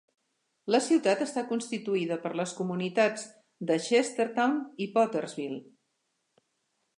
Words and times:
La 0.75 0.79
ciutat 0.85 1.19
està 1.25 1.43
constituïda 1.51 2.17
per 2.23 2.31
les 2.39 2.53
comunitats 2.61 3.27
de 3.73 3.77
Chestertown 3.89 4.57
i 4.87 4.89
Pottersville. 4.97 5.61